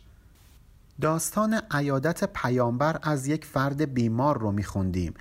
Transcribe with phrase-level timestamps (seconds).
[1.02, 5.14] داستان عیادت پیامبر از یک فرد بیمار رو میخوندیم.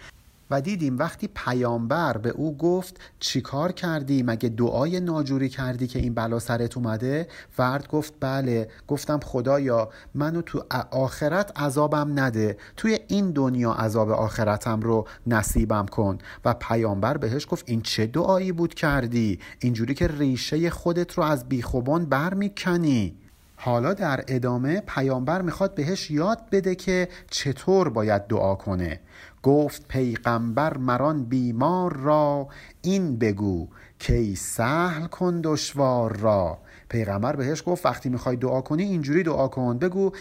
[0.51, 6.15] و دیدیم وقتی پیامبر به او گفت چیکار کردی؟ مگه دعای ناجوری کردی که این
[6.15, 8.69] بلا سرت اومده؟ فرد گفت بله.
[8.89, 12.57] گفتم خدایا منو تو آخرت عذابم نده.
[12.77, 16.19] توی این دنیا عذاب آخرتم رو نصیبم کن.
[16.45, 21.49] و پیامبر بهش گفت این چه دعایی بود کردی؟ اینجوری که ریشه خودت رو از
[21.49, 23.17] بیخوبان برمیکنی.
[23.63, 29.01] حالا در ادامه پیامبر می‌خواد بهش یاد بده که چطور باید دعا کنه.
[29.43, 32.49] گفت پیغمبر مران بیمار را
[32.83, 33.69] این بگو
[33.99, 36.59] کی سهل کن دشوار را.
[36.89, 40.13] پیغمبر بهش گفت وقتی می‌خوای دعا کنی اینجوری دعا کن بگو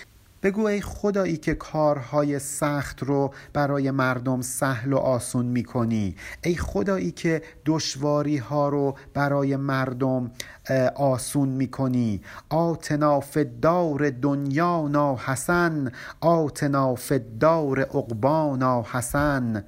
[0.43, 6.15] بگو ای خدایی که کارهای سخت رو برای مردم سهل و آسون می‌کنی.
[6.43, 10.31] ای خدایی که دشواری ها رو برای مردم
[10.95, 12.21] آسون می‌کنی.
[12.49, 15.91] آتنا فدار دنیا نا حسن.
[16.21, 19.63] آتنا فدار عقبانا حسن.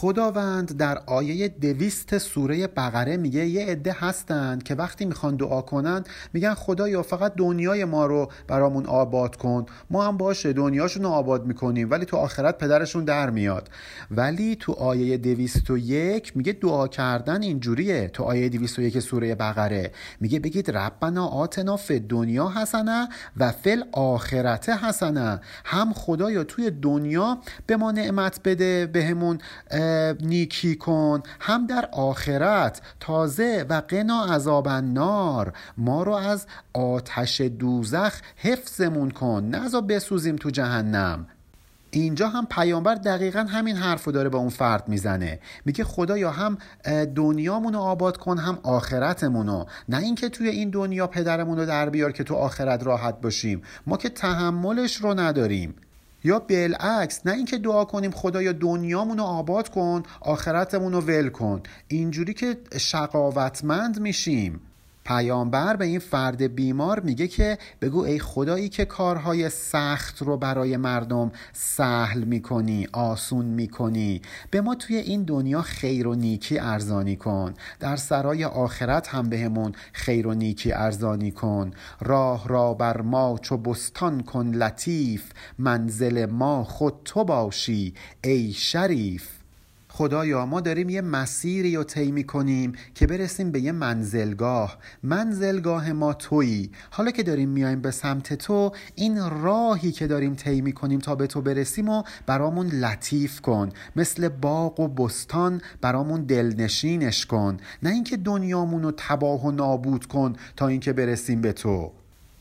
[0.00, 6.04] خداوند در آیه دویست سوره بقره میگه یه عده هستند که وقتی می‌خوان دعا کنن
[6.32, 9.66] میگن خدایا فقط دنیای ما رو برامون آباد کن.
[9.90, 13.68] ما هم باشه دنیاشون رو آباد می‌کنیم ولی تو آخرت پدرشون در میاد.
[14.10, 18.08] ولی تو آیه دویست و یک میگه دعا کردن اینجوریه.
[18.08, 23.52] تو آیه دویست و یک سوره بقره میگه بگید ربنا آتنا فی دنیا حسنه و
[23.52, 25.40] فل آخرت حسنه.
[25.64, 29.38] هم خدایا توی دنیا به ما نعمت بده بهمون
[30.20, 35.52] نیکی کن هم در آخرت تازه و قنا عذاب النار.
[35.76, 41.26] ما رو از آتش دوزخ حفظمون کن نزا بسوزیم تو جهنم.
[41.90, 45.38] اینجا هم پیامبر دقیقا همین حرف رو داره به اون فرد می‌زنه.
[45.64, 46.58] میگه خدایا هم
[47.14, 51.90] دنیامون رو آباد کن هم آخرتمون رو نه اینکه توی این دنیا پدرمون رو در
[51.90, 53.62] بیار که تو آخرت راحت باشیم.
[53.86, 55.74] ما که تحملش رو نداریم.
[56.24, 61.62] یا بالعکس نه اینکه دعا کنیم خدایا دنیامونو آباد کن آخرتمون رو ول کن.
[61.88, 64.67] اینجوری که شقاوتمند میشیم.
[65.08, 70.76] پیامبر به این فرد بیمار میگه که بگو ای خدایی که کارهای سخت رو برای
[70.76, 77.54] مردم سهل می‌کنی آسون می‌کنی به ما توی این دنیا خیر و نیکی ارزانی کن
[77.80, 81.70] در سرای آخرت هم بهمون خیر و نیکی ارزانی کن
[82.00, 87.94] راه را بر ما چو بستان کن لطیف منزل ما خود تو باشی
[88.24, 89.37] ای شریف.
[89.98, 94.78] خدایا ما داریم یه مسیری رو طی کنیم که برسیم به یه منزلگاه.
[95.02, 96.70] منزلگاه ما تویی.
[96.90, 101.26] حالا که داریم میایم به سمت تو این راهی که داریم طی کنیم تا به
[101.26, 103.68] تو برسیم و برامون لطیف کن.
[103.96, 107.56] مثل باغ و بستان برامون دلنشینش کن.
[107.82, 111.92] نه اینکه دنیامون رو تباه و نابود کن تا اینکه برسیم به تو.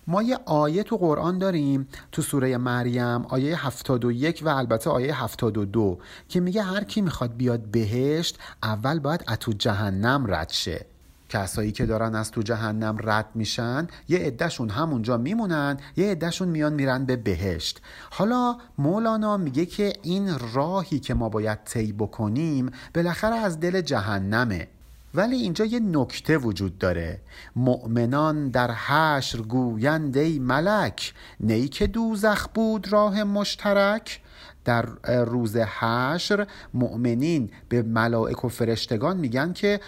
[0.08, 6.00] ما یه آیه تو قرآن داریم تو سوره مریم آیه 71 و البته آیه 72
[6.30, 10.86] که میگه هر کی می‌خواد بیاد بهشت اول باید اتو جهنم رد شه.
[11.30, 16.74] کسایی که دارن از تو جهنم رد میشن یه عدهشون همونجا میمونن یه عدهشون میان
[16.74, 17.82] میرن به بهشت.
[18.12, 24.68] حالا مولانا میگه که این راهی که ما باید طی بکنیم بالاخره از دل جهنمه.
[25.18, 27.22] ولی اینجا یه نکته وجود داره.
[27.56, 34.22] مؤمنان در حشر گویند ای ملک نی که دوزخ بود راه مشترک؟
[34.68, 34.86] در
[35.24, 39.80] روز حشر مؤمنین به ملائک و فرشتگان میگن که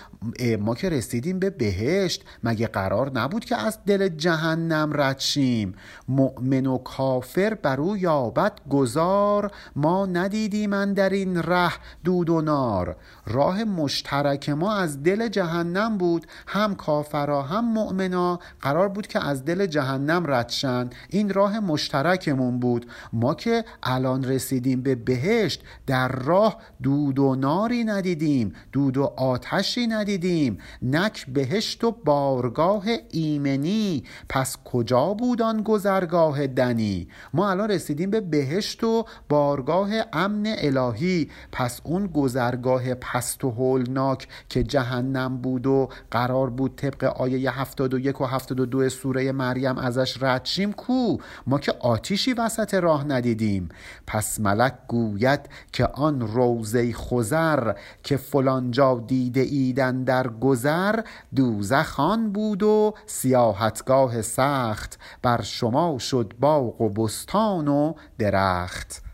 [0.60, 5.76] ما که رسیدیم به بهشت مگه قرار نبود که از دل جهنم رد شیم؟
[6.08, 11.72] مؤمن و کافر بر او یابد گذار ما ندیدیم من در این ره
[12.04, 12.96] دود و نار.
[13.28, 18.40] راه مشترک ما از دل جهنم بود هم کافرا هم مؤمنا.
[18.62, 22.86] قرار بود که از دل جهنم ردشن این راه مشترکمون بود.
[23.14, 29.88] ما که الان رسیدیم به بهشت در راه دود و ناری ندیدیم دود و آتشی
[29.88, 34.04] ندیدیم نک بهشت و بارگاه ایمنی.
[34.30, 41.30] پس کجا بود آن گذرگاه دنی؟ ما الان رسیدیم به بهشت و بارگاه امن الهی.
[41.52, 48.22] پس اون گذرگاه پست و هولناک که جهنم بود و قرار بود طبق آیه 71
[48.22, 51.18] و 72 سوره مریم ازش ردشیم کو؟
[51.48, 53.70] ما که آتیشی وسط راه ندیدیم.
[54.08, 57.74] پس ملک گوید که آن روزه خزر
[58.04, 61.00] که فلانجا دیده ایدن در گذر
[61.36, 69.09] دوزخان بود و سیاحتگاه سخت بر شما شد باغ و بستان و درخت.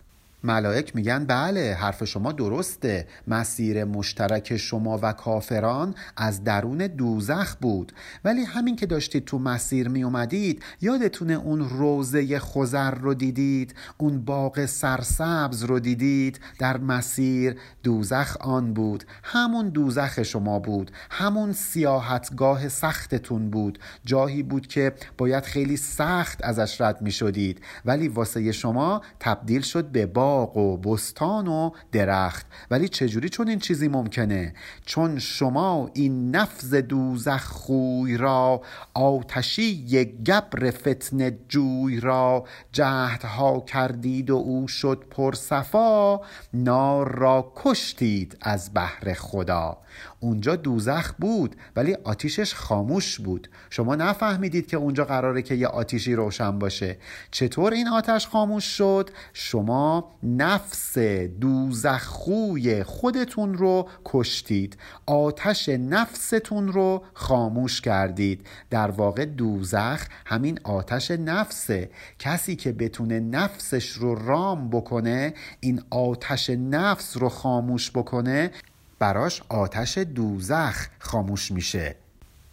[0.46, 3.08] ملائک میگن بله حرف شما درسته.
[3.28, 7.92] مسیر مشترک شما و کافران از درون دوزخ بود.
[8.26, 14.22] ولی همین که داشتید تو مسیر می اومدید یادتونه اون روزه خزر رو دیدید اون
[14.26, 19.04] باغ سرسبز رو دیدید؟ در مسیر دوزخ آن بود.
[19.24, 20.92] همون دوزخ شما بود.
[21.12, 23.80] همون سیاحتگاه سختتون بود.
[24.06, 29.86] جایی بود که باید خیلی سخت ازش رد می شدید ولی واسه شما تبدیل شد
[29.86, 30.35] به باغ.
[30.44, 32.46] و بستان و درخت.
[32.72, 34.54] ولی چجوری چون این چیزی ممکنه؟
[34.86, 38.62] چون شما این نفز دوزخ خوی را
[38.94, 46.22] آتشی گبر فتن جوی را جهدها کردید و او شد پرصفا
[46.54, 49.78] نار را کشتید از بحر خدا.
[50.20, 53.50] اونجا دوزخ بود ولی آتیشش خاموش بود.
[53.70, 56.98] شما نفهمیدید که اونجا قراره که یه آتیشی روشن باشه.
[57.32, 60.98] چطور این آتش خاموش شد؟ شما نفس
[61.42, 64.78] دوزخوی خودتون رو کشتید.
[65.06, 68.48] آتش نفستون رو خاموش کردید.
[68.70, 71.90] در واقع دوزخ همین آتش نفسه.
[72.20, 78.52] کسی که بتونه نفسش رو رام بکنه این آتش نفس رو خاموش بکنه
[79.00, 81.96] براش آتش دوزخ خاموش میشه.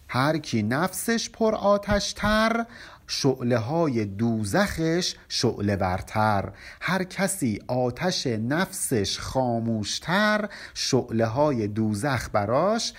[0.07, 2.65] هر کی نفسش پر آتش تر
[3.07, 6.51] شعله های دوزخش شعله ورتر.
[6.81, 12.93] هر کسی آتش نفسش خاموشتر شعله های دوزخ براش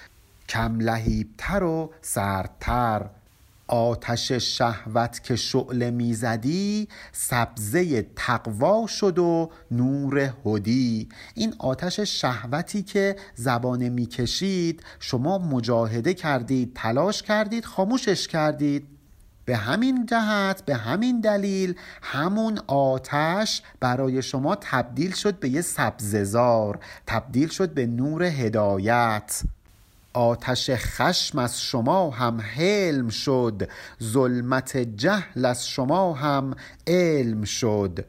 [0.49, 3.07] کم لهیبتر و سردتر.
[3.67, 11.09] آتش شهوت که شعله می‌زدی سبزه تقوا شد و نور هدی.
[11.35, 18.87] این آتش شهوتی که زبانه می‌کشید شما مجاهده کردید تلاش کردید خاموشش کردید.
[19.45, 26.79] به همین جهت به همین دلیل همون آتش برای شما تبدیل شد به یه سبززار
[27.07, 29.43] تبدیل شد به نور هدایت.
[30.15, 33.69] آتش خشم از شما هم حلم شد
[34.03, 36.55] ظلمت جهل از شما هم
[36.87, 38.05] علم شد.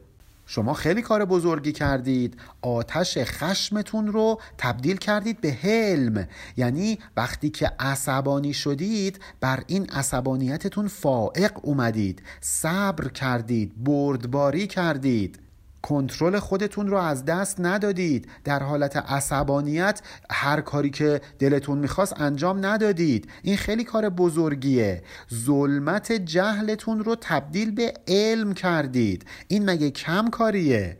[0.46, 6.28] شما خیلی کار بزرگی کردید آتش خشمتون رو تبدیل کردید به حلم.
[6.56, 15.45] یعنی وقتی که عصبانی شدید بر این عصبانیتتون فائق اومدید صبر کردید بردباری کردید.
[15.88, 18.28] کنترل خودتون رو از دست ندادید.
[18.44, 20.00] در حالت عصبانیت
[20.30, 23.28] هر کاری که دلتون می‌خواست انجام ندادید.
[23.42, 25.02] این خیلی کار بزرگیه.
[25.34, 29.26] ظلمت جهلتون رو تبدیل به علم کردید.
[29.48, 30.96] این مگه کم کاریه؟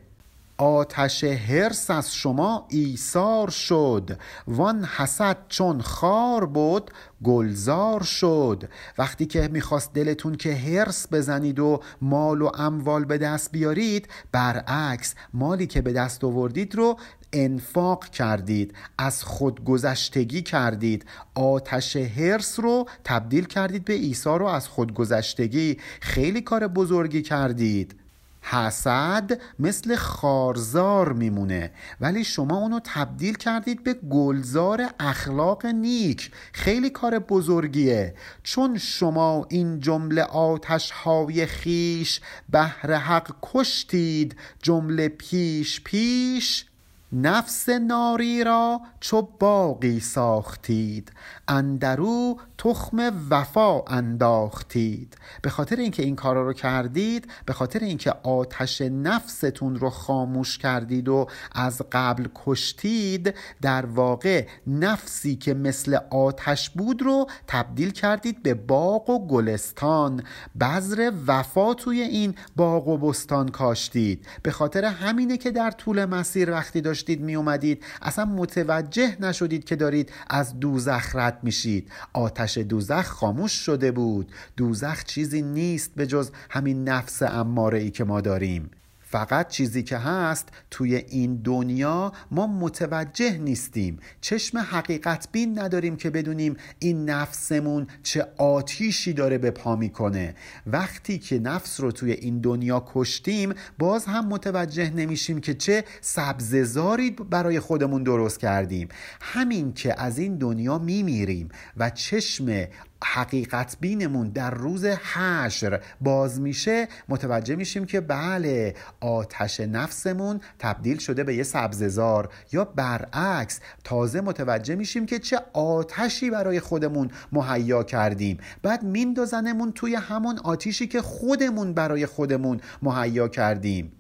[0.59, 4.19] آتش هرس از شما ایثار شد.
[4.47, 6.91] وان حسد چون خار بود
[7.25, 8.69] گلزار شد.
[8.99, 15.15] وقتی که می‌خواست دلتون که هرس بزنید و مال و اموال به دست بیارید برعکس
[15.35, 16.97] مالی که به دست آوردید رو
[17.33, 21.07] انفاق کردید از خودگذشتگی کردید.
[21.35, 25.79] آتش هرس رو تبدیل کردید به ایثار و از خودگذشتگی.
[26.01, 28.06] خیلی کار بزرگی کردید.
[28.51, 31.73] حسد مثل خارزار میمونه.
[32.01, 36.31] ولی شما اونو تبدیل کردید به گلزار اخلاق نیک.
[36.53, 38.15] خیلی کار بزرگیه.
[38.43, 46.67] چون شما این جمله آتش های خیش بهر حق کشتید جمله پیش پیش
[47.13, 51.13] نفس ناری را چو باقی ساختید
[51.49, 55.17] اندرو تخم وفا انداختید.
[55.43, 61.09] به خاطر اینکه این کارا رو کردید به خاطر اینکه آتش نفستون رو خاموش کردید
[61.09, 68.55] و از قبل کشتید در واقع نفسی که مثل آتش بود رو تبدیل کردید به
[68.55, 70.23] باغ و گلستان.
[70.61, 74.27] بذر وفا توی این باغ و بستان کاشتید.
[74.43, 79.77] به خاطر همینه که در طول مسیر وقتی داشتید می اومدید اصلا متوجه نشدید که
[79.77, 81.91] دارید از دوزخ رد میشید.
[82.13, 84.33] آتش دوزخ خاموش شده بود.
[84.57, 88.71] دوزخ چیزی نیست به جز همین نفس اماره ای که ما داریم.
[89.17, 93.99] فقط چیزی که هست توی این دنیا ما متوجه نیستیم.
[94.21, 100.35] چشم حقیقت بین نداریم که بدونیم این نفسمون چه آتیشی داره به پا می‌کنه.
[100.67, 107.11] وقتی که نفس رو توی این دنیا کشتیم باز هم متوجه نمیشیم که چه سبززاری
[107.11, 108.89] برای خودمون درست کردیم.
[109.21, 112.67] همین که از این دنیا میمیریم و چشم
[113.05, 121.25] حقیقت بینمون در روز حشر باز میشه متوجه میشیم که بله آتش نفسمون تبدیل شده
[121.25, 128.39] به یه سبززار یا برعکس تازه متوجه میشیم که چه آتشی برای خودمون مهیا کردیم.
[128.63, 133.96] بعد میندازنمون توی همون آتیشی که خودمون برای خودمون مهیا کردیم.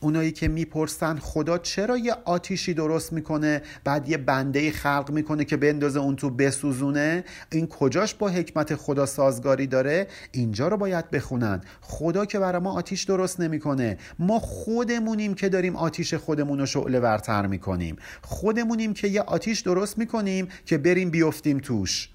[0.00, 5.56] اونایی که می‌پرسن خدا چرا یه آتیشی درست می‌کنه بعد یه بنده خلق می‌کنه که
[5.56, 11.60] بندازه اون تو بسوزونه؟ این کجاش با حکمت خدا سازگاری داره؟ اینجا رو باید بخونن.
[11.80, 13.98] خدا که برای ما آتیش درست نمی‌کنه.
[14.18, 17.96] ما خودمونیم که داریم آتیش خودمون رو شعله ورتر می‌کنیم.
[18.22, 22.08] خودمونیم که یه آتیش درست می‌کنیم که بریم بیفتیم توش.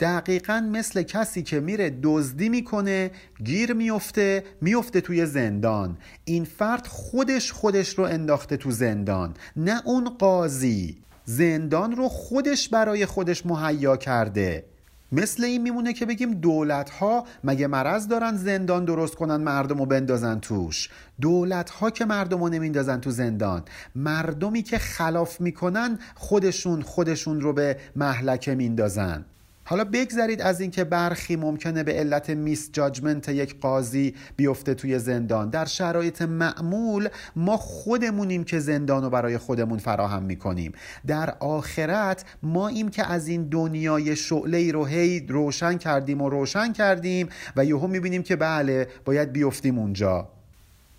[0.00, 3.10] دقیقا مثل کسی که میره دزدی می‌کنه
[3.44, 5.96] گیر میفته میفته توی زندان.
[6.24, 10.98] این فرد خودش خودش رو انداخته تو زندان نه اون قاضی.
[11.24, 14.64] زندان رو خودش برای خودش مهیا کرده.
[15.12, 19.86] مثل این میمونه که بگیم دولت ها مگه مرض دارن زندان درست کنن مردم رو
[19.86, 20.88] بندازن توش؟
[21.20, 23.62] دولت ها که مردم رو نمیندازن تو زندان.
[23.94, 29.24] مردمی که خلاف می‌کنن خودشون خودشون رو به محلکه میندازن.
[29.70, 35.50] حالا بگذرید از اینکه برخی ممکنه به علت میس جاجمنت یک قاضی بیفته توی زندان.
[35.50, 40.72] در شرایط معمول ما خودمونیم که زندان رو برای خودمون فراهم می‌کنیم.
[41.06, 46.72] در آخرت ما ایم که از این دنیای شعله رو هی روشن کردیم و روشن
[46.72, 50.39] کردیم و یهو می‌بینیم که بله باید بیفتیم اونجا.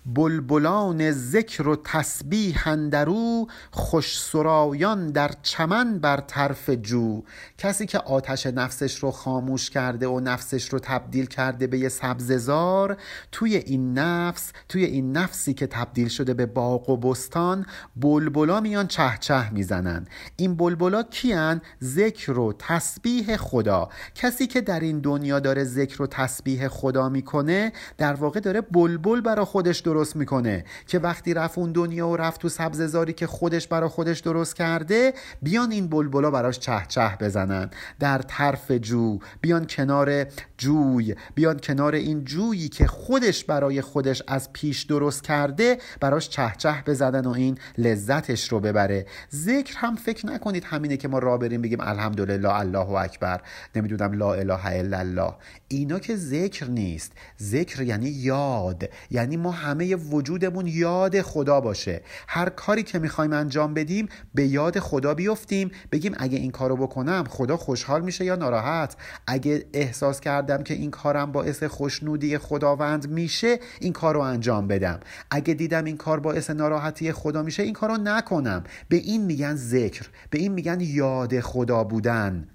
[0.06, 7.22] بلبلان ذکر و تسبیح اندرو خوش سرایان در چمن بر طرف جو.
[7.58, 12.96] کسی که آتش نفسش رو خاموش کرده و نفسش رو تبدیل کرده به یه سبززار
[13.32, 17.66] توی این نفس توی این نفسی که تبدیل شده به باغ و بستان
[17.96, 20.06] بلبلا میان چه چه می‌زنن.
[20.36, 23.88] این بلبلا کیان؟ ذکر و تسبیح خدا.
[24.14, 29.20] کسی که در این دنیا داره ذکر و تسبیح خدا می‌کنه در واقع داره بلبل
[29.20, 33.68] برا خودش درست می‌کنه که وقتی رفت اون دنیا و رفت تو سبززاری که خودش
[33.68, 37.70] برا خودش درست کرده بیان این بلبلا براش چه چه بزنن.
[38.00, 40.24] در طرف جو بیان کنار
[40.58, 46.52] جوی بیان کنار این جویی که خودش برای خودش از پیش درست کرده براش چه
[46.58, 49.06] چه بزنن و این لذتش رو ببره.
[49.34, 53.40] ذکر هم فکر نکنید همینه که ما را بریم بگیم الحمدلله الله اکبر.
[53.76, 55.34] نمی‌دونم لا اله الا الله.
[55.72, 57.12] اینا که ذکر نیست.
[57.42, 58.88] ذکر یعنی یاد.
[59.10, 62.02] یعنی ما همه وجودمون یاد خدا باشه.
[62.28, 65.70] هر کاری که می‌خوایم انجام بدیم به یاد خدا بیفتیم.
[65.92, 70.90] بگیم اگه این کارو بکنم خدا خوشحال میشه یا ناراحت؟ اگه احساس کردم که این
[70.90, 75.00] کارم باعث خوشنودی خداوند میشه این کارو انجام بدم.
[75.30, 78.64] اگه دیدم این کار باعث ناراحتی خدا میشه این کارو نکنم.
[78.88, 80.08] به این میگن ذکر.
[80.30, 82.48] به این میگن یاد خدا بودن.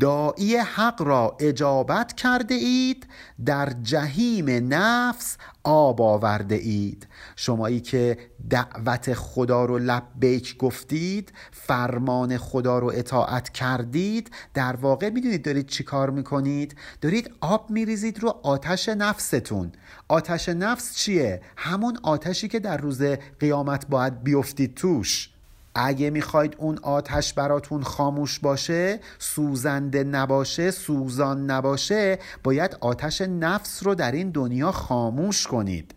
[0.00, 3.06] داعی حق را اجابت کرده اید
[3.44, 7.06] در جهیم نفس آب آورده اید.
[7.36, 8.18] شمایی که
[8.50, 15.84] دعوت خدا رو لبیک گفتید فرمان خدا رو اطاعت کردید در واقع می‌دونید دارید چی
[15.84, 19.72] کار می‌کنید؟ دارید آب میریزید رو آتش نفستون.
[20.08, 23.02] آتش نفس چیه؟ همون آتشی که در روز
[23.40, 25.29] قیامت باید بیفتید توش.
[25.74, 33.94] اگه می‌خواید اون آتش براتون خاموش باشه سوزنده نباشه سوزان نباشه باید آتش نفس رو
[33.94, 35.94] در این دنیا خاموش کنید.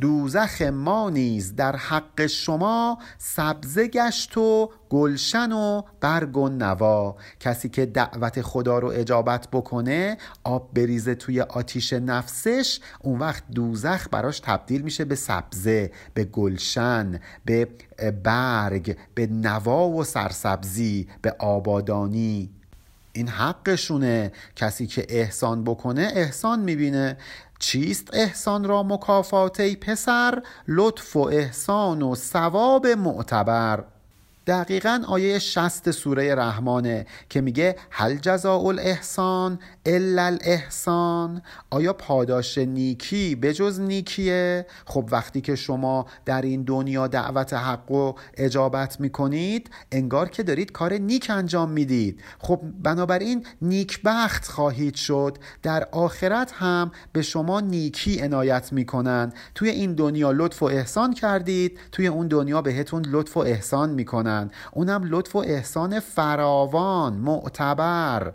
[0.00, 7.16] دوزخ ما نیز در حق شما سبزه گشت و گلشن و برگ و نوا.
[7.40, 14.08] کسی که دعوت خدا رو اجابت بکنه آب بریزه توی آتیش نفسش اون وقت دوزخ
[14.10, 17.68] براش تبدیل میشه به سبزه به گلشن به
[18.24, 22.50] برگ به نوا و سرسبزی به آبادانی.
[23.12, 24.32] این حقشونه.
[24.56, 27.16] کسی که احسان بکنه احسان می‌بینه.
[27.58, 33.84] چیست احسان را مکافات ای پسر؟ لطف و احسان و ثواب معتبر.
[34.48, 41.42] دقیقا آیه شست سوره رحمانه که میگه هل جزاء الاحسان الا الاحسان.
[41.70, 47.90] آیا پاداش نیکی به جز نیکیه؟ خب وقتی که شما در این دنیا دعوت حق
[47.90, 52.22] و اجابت می‌کنید انگار که دارید کار نیک انجام می‌دید.
[52.38, 55.38] خب بنابراین نیکبخت خواهید شد.
[55.62, 59.32] در آخرت هم به شما نیکی عنایت می‌کنن.
[59.54, 64.37] توی این دنیا لطف و احسان کردید توی اون دنیا بهتون لطف و احسان می‌کنن.
[64.72, 68.32] اونم لطف و احسان فراوان معتبر.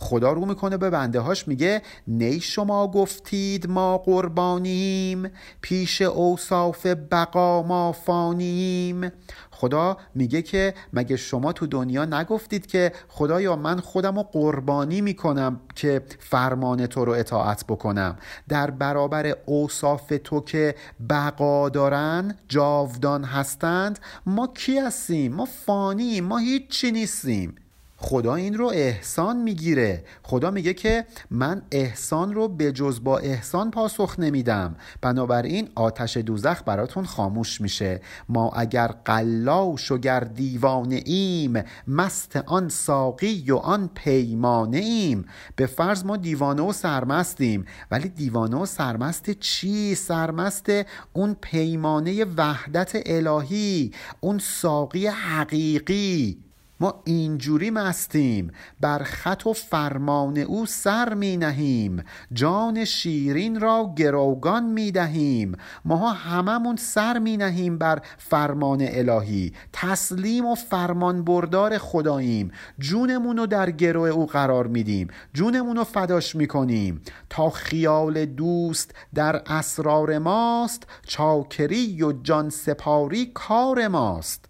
[0.00, 5.30] خدا رو می‌کنه به بنده هاش میگه نی شما گفتید ما قربانیم
[5.60, 9.12] پیش اوصاف بقا ما فانیم.
[9.58, 15.60] خدا میگه که مگه شما تو دنیا نگفتید که خدایا من خودم رو قربانی می‌کنم
[15.74, 18.16] که فرمان تو رو اطاعت بکنم؟
[18.48, 20.74] در برابر اوصاف تو که
[21.10, 27.54] بقا دارن جاودان هستند ما کی هستیم؟ ما فانیم ما هیچی نیستیم.
[28.00, 30.04] خدا این رو احسان می‌گیره.
[30.22, 34.76] خدا میگه که من احسان رو به جز با احسان پاسخ نمیدم.
[35.00, 38.00] بنابراین آتش دوزخ براتون خاموش میشه.
[38.28, 45.24] ما اگر قلاش و گر دیوانه ایم مست آن ساقی و آن پیمانه ایم.
[45.56, 47.64] به فرض ما دیوانه و سرمستیم.
[47.90, 50.66] ولی دیوانه و سرمست چی؟ سرمست
[51.12, 56.47] اون پیمانه وحدت الهی اون ساقی حقیقی.
[56.80, 62.04] ما اینجوری مستیم بر خط و فرمان او سر می نهیم.
[62.32, 65.56] جان شیرین را گروگان می دهیم.
[65.84, 69.52] ماها هممون سر می نهیم بر فرمان الهی.
[69.72, 72.50] تسلیم و فرمان بردار خداییم.
[72.78, 75.08] جونمون رو در گروه او قرار میدیم.
[75.34, 77.00] جونمون رو فداش می‌کنیم.
[77.30, 84.47] تا خیال دوست در اسرار ماست چاکری و جان سپاری کار ماست.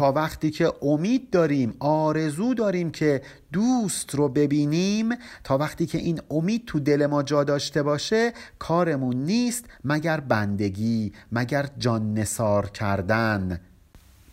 [0.00, 5.08] تا وقتی که امید داریم آرزو داریم که دوست رو ببینیم
[5.44, 11.12] تا وقتی که این امید تو دل ما جا داشته باشه کارمون نیست مگر بندگی
[11.32, 13.60] مگر جان نسار کردن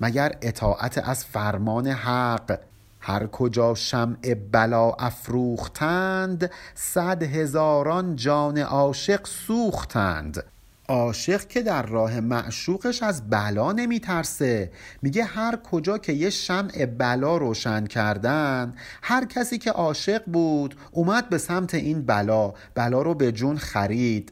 [0.01, 2.59] مگر اطاعت از فرمان حق.
[2.99, 10.43] هر کجا شمع بلا افروختند صد هزاران جان عاشق سوختند.
[10.89, 14.71] عاشق که در راه معشوقش از بلا نمیترسه.
[15.01, 21.29] میگه هر کجا که یه شمع بلا روشن کردن هر کسی که عاشق بود اومد
[21.29, 24.31] به سمت این بلا بلا رو به جون خرید.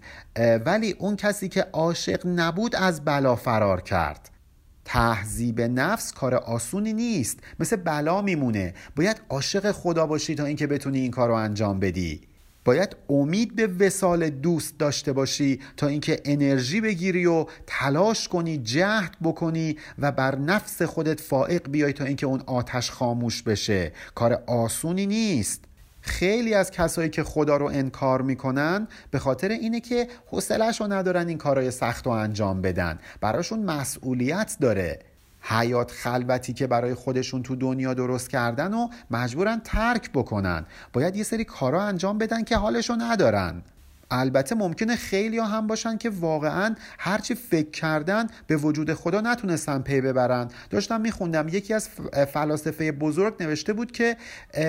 [0.66, 4.30] ولی اون کسی که عاشق نبود از بلا فرار کرد.
[4.86, 8.74] تهذیب نفس کار آسونی نیست مثل بلا میمونه.
[8.96, 12.22] باید عاشق خدا باشی تا اینکه بتونی این کار رو انجام بدی.
[12.66, 19.18] باید امید به وسال دوست داشته باشی تا اینکه انرژی بگیری و تلاش کنی جهد
[19.24, 23.92] بکنی و بر نفس خودت فائق بیای تا اینکه اون آتش خاموش بشه.
[24.16, 25.64] کار آسونی نیست.
[26.02, 31.28] خیلی از کسایی که خدا رو انکار می‌کنن به خاطر اینه که حوصلهش رو ندارن
[31.28, 33.00] این کارهای سخت رو انجام بدن.
[33.22, 35.00] براشون مسئولیت داره.
[35.48, 40.66] حیات خلوتی که برای خودشون تو دنیا درست کردن و مجبورن ترک بکنن.
[40.94, 43.64] باید یه سری کارا انجام بدن که حالشو ندارن.
[44.20, 50.01] البته ممکنه خیلی هم باشن که واقعا هرچی فکر کردن به وجود خدا نتونستن پی
[50.01, 50.48] ببرن.
[50.70, 51.90] داشتم میخوندم یکی از
[52.34, 54.18] فلاسفه بزرگ نوشته بود که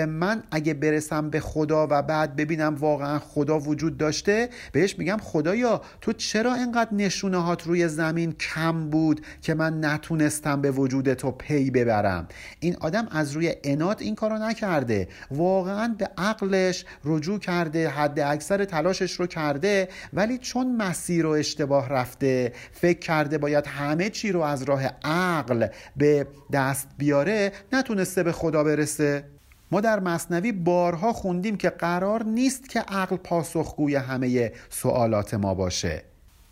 [0.08, 5.80] من اگه برسم به خدا و بعد ببینم واقعا خدا وجود داشته بهش میگم خدایا
[6.00, 11.30] تو چرا اینقدر نشونه هات روی زمین کم بود که من نتونستم به وجود تو
[11.30, 12.28] پی ببرم؟
[12.60, 15.08] این آدم از روی انات این کارو نکرده.
[15.30, 21.88] واقعا به عقلش رجوع کرده حد اکثر تلاشش رو کرده ولی چون مسیر رو اشتباه
[21.88, 28.32] رفته فکر کرده باید همه چی رو از راه عقل به دست بیاره نتونسته به
[28.32, 29.24] خدا برسه.
[29.70, 36.02] ما در مصنوی بارها خوندیم که قرار نیست که عقل پاسخگوی همه سوالات ما باشه.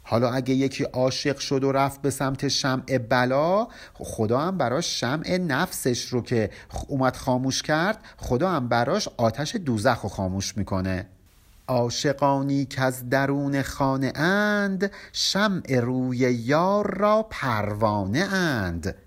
[0.03, 5.37] حالا اگه یکی عاشق شد و رفت به سمت شمع بلا خدا هم براش شمع
[5.37, 6.51] نفسش رو که
[6.89, 11.07] اومد خاموش کرد خدا هم براش آتش دوزخ رو خاموش می‌کنه.
[11.69, 19.04] عاشقانی که از درون خانه اند شمع روی یار را پروانه اند.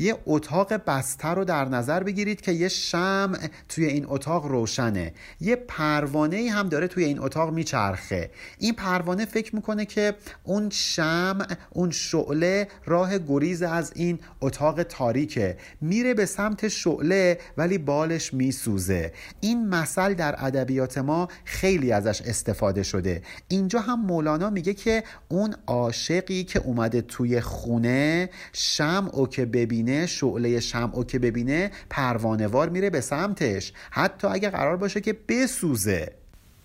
[0.00, 5.12] یه اتاق بسته رو در نظر بگیرید که یه شمع توی این اتاق روشنه.
[5.40, 8.30] یه پروانه هم داره توی این اتاق میچرخه.
[8.58, 15.56] این پروانه فکر می‌کنه که اون شمع اون شعله راه گریز از این اتاق تاریکه.
[15.80, 19.12] میره به سمت شعله ولی بالش میسوزه.
[19.40, 23.22] این مثل در ادبیات ما خیلی ازش استفاده شده.
[23.48, 30.06] اینجا هم مولانا میگه که اون عاشقی که اومده توی خونه شمع که ببینه ببینه
[30.06, 33.72] شعله شمع که ببینه پروانوار میره به سمتش.
[33.90, 36.12] حتی اگه قرار باشه که بسوزه.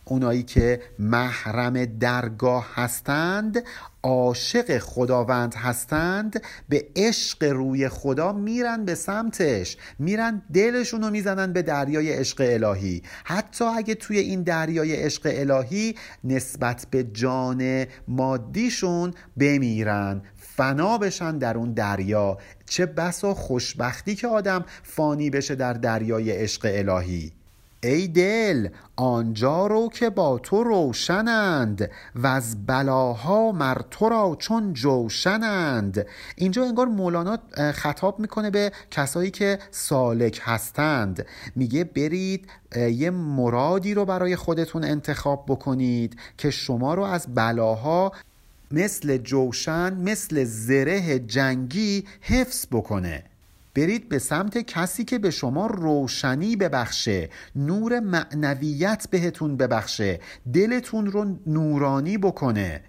[0.05, 3.63] اونایی که محرم درگاه هستند
[4.03, 9.77] عاشق خداوند هستند به عشق روی خدا میرن به سمتش.
[9.99, 13.01] میرن دلشون رو می‌زنن به دریای عشق الهی.
[13.23, 21.57] حتی اگه توی این دریای عشق الهی نسبت به جان مادیشون بمیرن فنا بشن در
[21.57, 22.37] اون دریا.
[22.65, 27.31] چه بسا خوشبختی که آدم فانی بشه در دریای عشق الهی.
[27.83, 34.73] ای دل آنجا رو که با تو روشنند و از بلاها مر تو را چون
[34.73, 36.05] جوشنند.
[36.35, 37.37] اینجا انگار مولانا
[37.73, 41.25] خطاب می‌کنه به کسایی که سالک هستند.
[41.55, 48.11] میگه برید یه مرادی رو برای خودتون انتخاب بکنید که شما رو از بلاها
[48.75, 53.23] مثل جوشن مثل زره جنگی حفظ بکنه.
[53.75, 60.19] برید به سمت کسی که به شما روشنی ببخشه نور معنویت بهتون ببخشه
[60.53, 62.81] دلتون رو نورانی بکنه.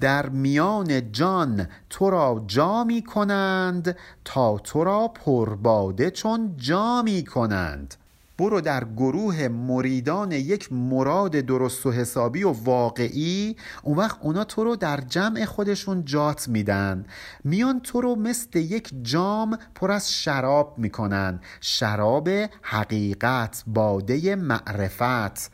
[0.00, 7.24] در میان جان تو را جا می کنند تا تو را پرباده چون جا می
[7.24, 7.94] کنند
[8.40, 14.64] برو در گروه مریدان یک مراد درست و حسابی و واقعی اون وقت اونا تو
[14.64, 17.04] رو در جمع خودشون جات میدن.
[17.44, 21.40] میان تو رو مثل یک جام پر از شراب می‌کنن.
[21.60, 22.28] شراب
[22.62, 25.50] حقیقت باده معرفت.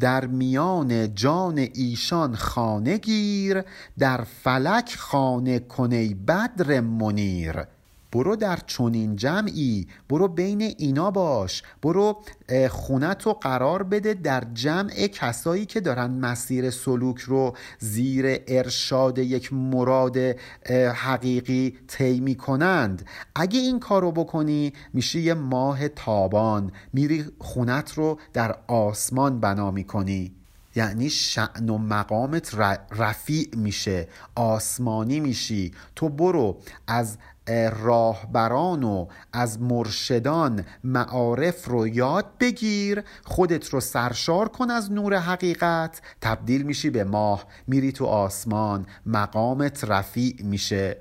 [0.00, 3.62] در میان جان ایشان خانه گیر
[3.98, 7.77] در فلک خانه کنی بدر منیر.
[8.12, 12.22] برو در چنین جمعی برو بین اینا باش برو
[12.70, 19.52] خونت رو قرار بده در جمع کسایی که دارن مسیر سلوک رو زیر ارشاد یک
[19.52, 20.16] مراد
[20.94, 28.18] حقیقی طی کنند اگه این کار رو بکنی میشه یه ماه تابان میری خونت رو
[28.32, 30.32] در آسمان بنا می‌کنی.
[30.76, 32.54] یعنی شعن و مقامت
[32.90, 35.72] رفیع میشه آسمانی میشی.
[35.96, 37.18] تو برو از
[37.82, 46.00] راهبران و از مرشدان معارف رو یاد بگیر خودت رو سرشار کن از نور حقیقت.
[46.20, 50.96] تبدیل میشی به ماه میری تو آسمان مقامت رفیع میشه.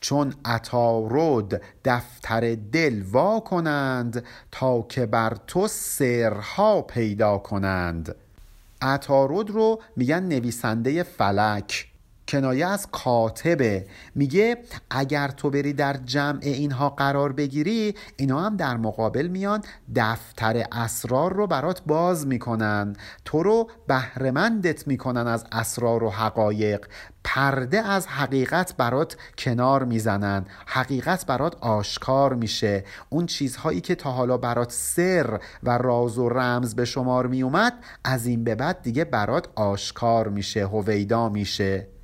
[0.00, 8.14] چون عطارد دفتر دل وا کنند تا که بر تو سرها پیدا کنند.
[8.82, 11.89] عطارد رو میگن نویسنده فلک.
[12.30, 13.86] کنایه از کاتبه.
[14.14, 14.58] میگه
[14.90, 19.62] اگر تو بری در جمع اینها قرار بگیری اینا هم در مقابل میان
[19.96, 22.96] دفتر اسرار رو برات باز می‌کنن.
[23.24, 26.86] تو رو بهرهمندت می‌کنن از اسرار و حقایق.
[27.24, 30.44] پرده از حقیقت برات کنار می‌زنن.
[30.66, 32.84] حقیقت برات آشکار میشه.
[33.08, 37.72] اون چیزهایی که تا حالا برات سر و راز و رمز به شمار میومد
[38.04, 41.99] از این به بعد دیگه برات آشکار میشه هویدا میشه.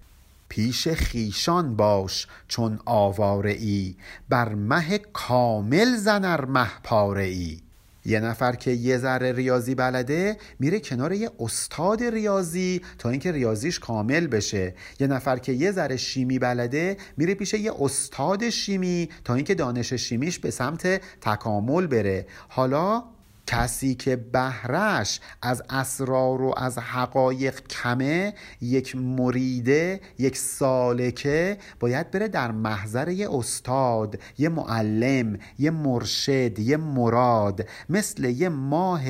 [0.57, 3.95] پیش خیشان باش چون آواره ای
[4.29, 7.61] بر مه کامل زنر مه پاره ای.
[8.05, 13.79] یه نفر که یه ذره ریاضی بلده میره کنار یه استاد ریاضی تا اینکه ریاضیش
[13.79, 14.75] کامل بشه.
[15.01, 19.93] یه نفر که یه ذره شیمی بلده میره پیش یه استاد شیمی تا اینکه دانش
[19.93, 22.27] شیمیش به سمت تکامل بره.
[22.49, 23.05] حالا
[23.47, 32.29] کسی که بهرش از اسرار و از حقایق کمه یک مریده یک سالکه باید بره
[32.29, 39.03] در محضر یه استاد یه معلم یه مرشد یه مراد مثل یه ماه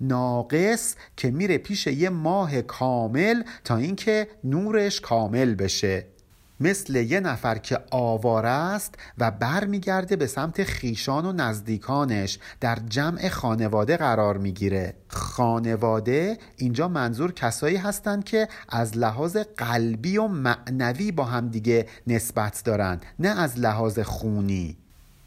[0.00, 6.13] ناقص که میره پیش یه ماه کامل تا اینکه نورش کامل بشه.
[6.64, 13.28] مثل یه نفر که آواره است و برمیگرده به سمت خیشان و نزدیکانش در جمع
[13.28, 14.94] خانواده قرار می‌گیره.
[15.08, 22.62] خانواده اینجا منظور کسایی هستند که از لحاظ قلبی و معنوی با هم دیگه نسبت
[22.64, 24.76] دارند نه از لحاظ خونی.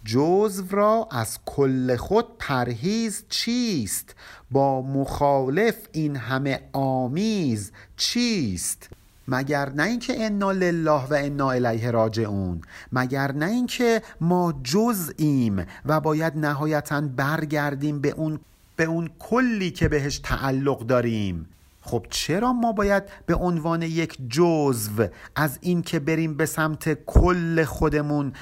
[0.05, 4.15] جزو را از کل خود پرهیز چیست؟
[4.51, 8.89] با مخالف این همه آمیز چیست؟
[9.27, 12.61] مگر نه اینکه انا لله و انا الیه راجعون
[12.91, 18.39] مگر نه اینکه ما جزئیم و باید نهایتا برگردیم به اون
[18.75, 21.49] به اون کلی که بهش تعلق داریم.
[21.81, 27.63] خب چرا ما باید به عنوان یک جزو از این که بریم به سمت کل
[27.63, 28.33] خودمون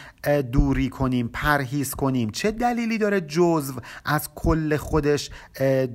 [0.51, 3.73] دوری کنیم پرهیز کنیم؟ چه دلیلی داره جزو
[4.05, 5.29] از کل خودش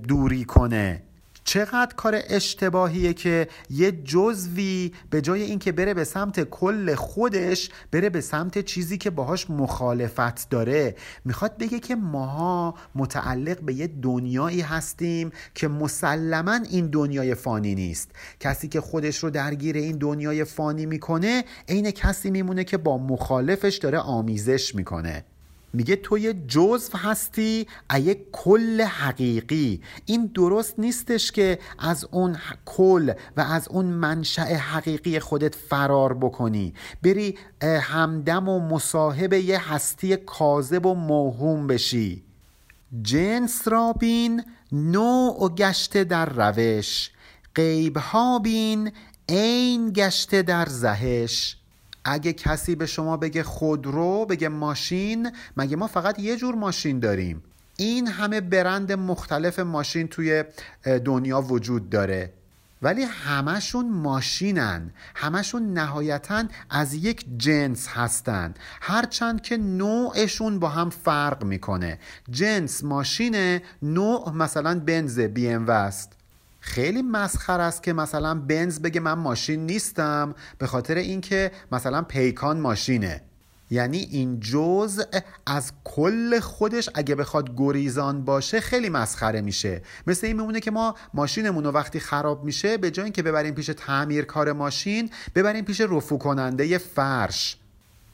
[0.09, 1.03] دوری کنه؟
[1.45, 8.11] چقدر کار اشتباهیه که یه جزوی به جای اینکه بره به سمت کل خودش بره
[8.11, 10.95] به سمت چیزی که باهاش مخالفت داره.
[11.25, 18.11] می‌خواد بگه که ماها متعلق به یه دنیایی هستیم که مسلما این دنیای فانی نیست.
[18.41, 23.77] کسی که خودش رو درگیر این دنیای فانی می‌کنه عین کسی میمونه که با مخالفش
[23.77, 25.25] داره آمیزش می‌کنه.
[25.73, 27.67] میگه تو یه جزو هستی
[27.99, 29.81] یک کل حقیقی.
[30.07, 36.75] این درست نیستش که از اون کل و از اون منشأ حقیقی خودت فرار بکنی.
[37.03, 42.25] بری همدم و مصاحب یه هستی کاذب و موهوم بشی.
[43.03, 47.11] جنس را بین نوع و گشته در روش.
[47.55, 48.93] غیبها بین
[49.29, 51.60] عین گشته در زهش.
[52.05, 57.43] اگه کسی به شما بگه خودرو بگه ماشین مگه ما فقط یه جور ماشین داریم؟
[57.77, 60.45] این همه برند مختلف ماشین توی
[61.05, 62.33] دنیا وجود داره.
[62.83, 64.91] ولی همشون ماشینن.
[65.15, 68.55] همشون نهایتا از یک جنس هستن.
[68.81, 71.99] هرچند که نوعشون با هم فرق می‌کنه.
[72.31, 76.13] جنس ماشینه نوع مثلا بنز بی ام است.
[76.61, 82.61] خیلی مسخر است که مثلا بنز بگه من ماشین نیستم به خاطر اینکه مثلا پیکان
[82.61, 83.23] ماشینه.
[83.71, 85.03] یعنی این جزء
[85.47, 89.83] از کل خودش اگه بخواد گریزان باشه خیلی مسخره میشه.
[90.07, 93.67] مثل این میمونه که ما ماشینمون رو وقتی خراب میشه به جای اینکه ببریم پیش
[93.67, 97.60] تعمیرکار ماشین ببریم پیش رفو کننده فرش.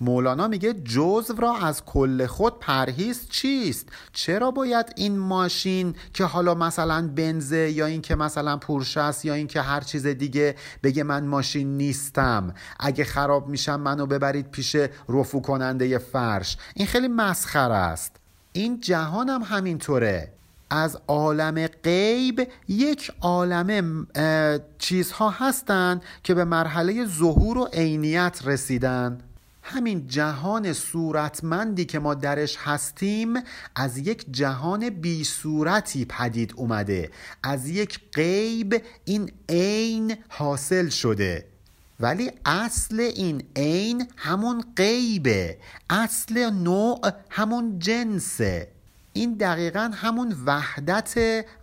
[0.00, 6.54] مولانا میگه جزو را از کل خود پرهیز چیست؟ چرا باید این ماشین که حالا
[6.54, 11.76] مثلا بنزه یا اینکه مثلا پورشه است یا اینکه هر چیز دیگه بگه من ماشین
[11.76, 12.54] نیستم.
[12.80, 14.76] اگه خراب میشم منو ببرید پیش
[15.08, 16.56] رفو کننده فرش.
[16.74, 18.16] این خیلی مسخره است.
[18.52, 20.32] این جهان هم همینطوره.
[20.70, 24.06] از عالم غیب یک عالم
[24.78, 29.18] چیزها هستند که به مرحله ظهور و عینیت رسیدن.
[29.68, 33.34] همین جهان صورتمندی که ما درش هستیم
[33.74, 37.10] از یک جهان بی صورتی پدید اومده.
[37.42, 41.46] از یک غیب این عین حاصل شده.
[42.00, 45.58] ولی اصل این عین همون غیبه.
[45.90, 47.00] اصل نوع
[47.30, 48.75] همون جنسه.
[49.16, 51.14] این دقیقا همون وحدت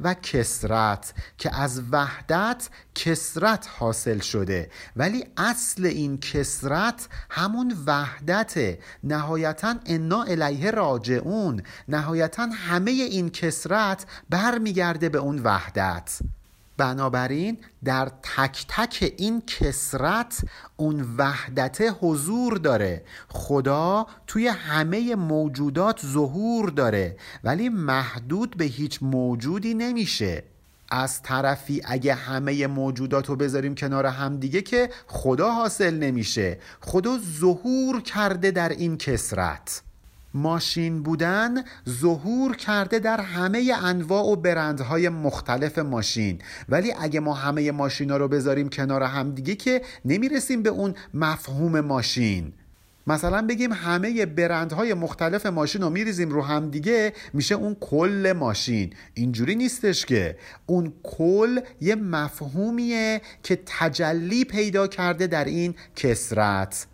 [0.01, 4.69] و کسرت که از وحدت کسرت حاصل شده.
[4.95, 8.77] ولی اصل این کسرت همون وحدت.
[9.03, 11.63] نهایتا انا الیه راجعون.
[11.87, 16.19] نهایتا همه این کسرت برمیگرده به اون وحدت.
[16.77, 20.41] بنابراین در تک تک این کسرت
[20.77, 23.03] اون وحدت حضور داره.
[23.29, 30.43] خدا توی همه موجودات ظهور داره ولی محدود به هیچ موجودی نمیشه.
[30.91, 36.59] از طرفی اگه همه موجودات رو بذاریم کنار همدیگه که خدا حاصل نمیشه.
[36.81, 39.81] خدا ظهور کرده در این کسرت.
[40.33, 46.39] ماشین بودن ظهور کرده در همه انواع و برندهای مختلف ماشین.
[46.69, 52.53] ولی اگه ما همه ماشینا رو بذاریم کنار همدیگه که نمی‌رسیم به اون مفهوم ماشین.
[53.07, 58.93] مثلا بگیم همه برندهای مختلف ماشین رو میریزیم رو همدیگه میشه اون کل ماشین.
[59.13, 60.37] اینجوری نیستش که.
[60.65, 66.87] اون کل یه مفهومیه که تجلی پیدا کرده در این کسرت.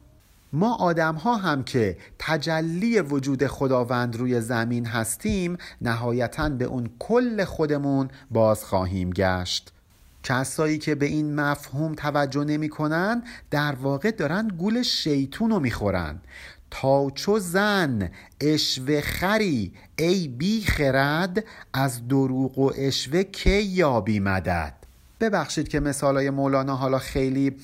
[0.53, 7.43] ما آدم ها هم که تجلی وجود خداوند روی زمین هستیم نهایتا به اون کل
[7.43, 9.73] خودمون باز خواهیم گشت.
[10.23, 16.19] کسایی که به این مفهوم توجه نمی کنن در واقع دارن گول شیطون رو می‌خورن.
[16.71, 18.09] تا چو زن
[18.41, 24.78] اشوه خری ای بی خرد از دروغ و اشوه کی یابی مدد؟
[25.19, 27.55] ببخشید که مثالای مولانا حالا خیلی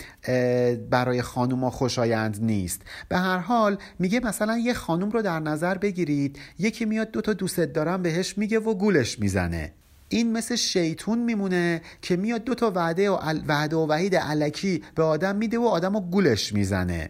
[0.89, 2.81] برای خانوما خوشایند نیست.
[3.09, 7.59] به هر حال میگه مثلا یه خانوم رو در نظر بگیرید یکی میاد دوتا دوست
[7.59, 9.71] دارم بهش میگه و گولش می‌زنه.
[10.09, 15.35] این مثل شیطون میمونه که میاد دوتا وعده و وعده و وحید علکی به آدم
[15.35, 17.09] میده و آدم رو گولش می‌زنه.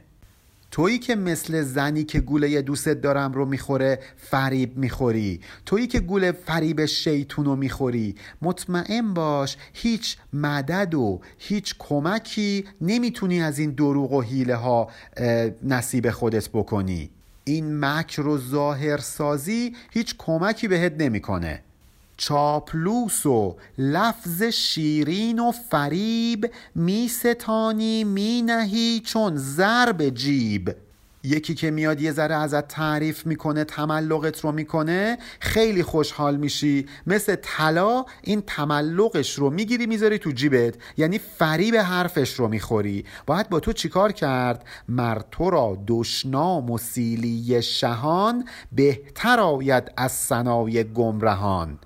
[0.75, 5.39] تویی که مثل زنی که گوله دوست دارم رو می‌خوره فریب می‌خوری.
[5.65, 8.15] تویی که گوله فریب شیطون رو می‌خوری.
[8.41, 14.89] مطمئن باش هیچ مدد و هیچ کمکی نمی‌تونی از این دروغ و حیله ها
[15.63, 17.09] نصیب خودت بکنی.
[17.43, 21.63] این مکر و ظاهر سازی هیچ کمکی بهت نمی‌کنه.
[22.17, 30.75] چاپلوس و لفظ شیرین و فریب می ستانی می نهی چون ضرب جیب.
[31.23, 36.85] یکی که میاد یه ذره ازت تعریف می‌کنه تملقت رو می‌کنه خیلی خوشحال میشی.
[37.07, 40.75] مثل طلا این تملقش رو می‌گیری می‌ذاری تو جیبت.
[40.97, 43.05] یعنی فریب حرفش رو می‌خوری.
[43.25, 50.11] باید با تو چیکار کرد؟ مر تو را دشنام و سیلی شهان بهتر آید از
[50.11, 51.79] سنای گمرهان.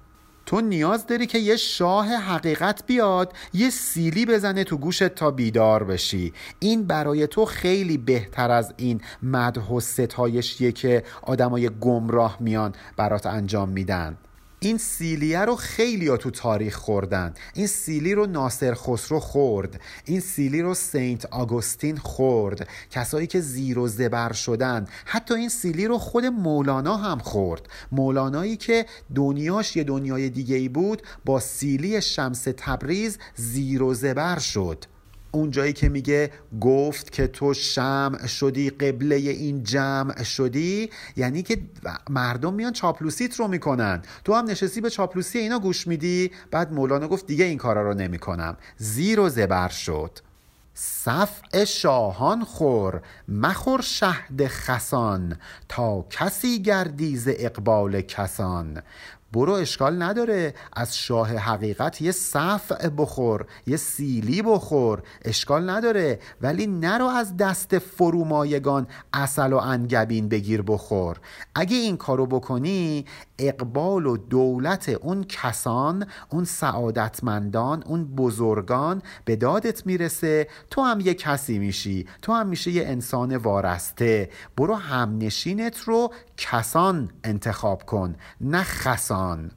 [0.49, 5.83] تو نیاز داری که یه شاه حقیقت بیاد یه سیلی بزنه تو گوشت تا بیدار
[5.83, 6.33] بشی.
[6.59, 13.25] این برای تو خیلی بهتر از این مدح و ستایشیه که آدمای گمراه میان برات
[13.25, 14.17] انجام میدن.
[14.61, 17.33] این سیلیه رو خیلی ها تو تاریخ خوردن.
[17.53, 19.81] این سیلی رو ناصر خسرو خورد.
[20.05, 22.67] این سیلی رو سینت آگوستین خورد.
[22.91, 24.87] کسایی که زیر و زبر شدن.
[25.05, 27.69] حتی این سیلی رو خود مولانا هم خورد.
[27.91, 34.39] مولانایی که دنیاش یه دنیای دیگه ای بود با سیلی شمس تبریز زیر و زبر
[34.39, 34.85] شد.
[35.31, 41.61] اون جایی که میگه گفت که تو شمع شدی قبله این جمع شدی یعنی که
[42.09, 44.01] مردم میان چاپلوسیت رو می‌کنن.
[44.23, 46.31] تو هم نشستی به چاپلوسی اینا گوش میدی.
[46.51, 48.57] بعد مولانا گفت دیگه این کارا رو نمی‌کنم.
[48.77, 50.19] زیر و زبر شد.
[50.73, 53.01] صفع شاهان خور.
[53.27, 55.37] مخور شهد خسان.
[55.69, 58.81] تا کسی گردی ز اقبال کسان.
[59.33, 60.53] برو اشکال نداره.
[60.73, 65.01] از شاه حقیقت یه صفع بخور یه سیلی بخور.
[65.25, 66.19] اشکال نداره.
[66.41, 71.17] ولی نرو از دست فرومایگان اصل و انگبین بگیر بخور.
[71.55, 73.05] اگه این کارو بکنی
[73.39, 80.47] اقبال و دولت اون کسان اون سعادتمندان اون بزرگان به دادت می‌رسه.
[80.71, 82.07] تو هم یه کسی میشی.
[82.21, 84.29] تو هم میشه یه انسان وارسته.
[84.57, 89.51] برو همنشینت رو کسان انتخاب کن نه خسان.